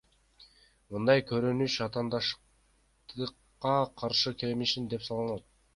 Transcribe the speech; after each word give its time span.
Мындай 0.95 1.25
көрүнүш 1.33 1.75
атаандаштыкка 1.87 3.79
каршы 4.03 4.37
келишим 4.43 4.95
деп 4.97 5.09
саналат. 5.13 5.51